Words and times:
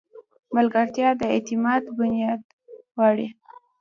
ملګرتیا 0.55 1.09
د 1.19 1.21
اعتماد 1.33 1.83
بنیاد 1.97 2.41
غواړي. 2.93 3.27